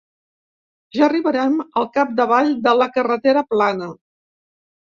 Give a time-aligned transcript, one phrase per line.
[0.99, 3.93] Ja arribarem al cap-d'avall de la carretera plana.